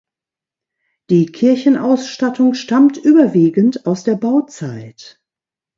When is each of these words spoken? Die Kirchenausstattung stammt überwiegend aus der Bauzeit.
Die 1.11 1.27
Kirchenausstattung 1.27 2.55
stammt 2.55 2.97
überwiegend 2.97 3.85
aus 3.85 4.03
der 4.03 4.15
Bauzeit. 4.15 5.21